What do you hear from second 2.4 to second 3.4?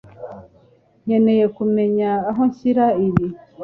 nshyira ibi.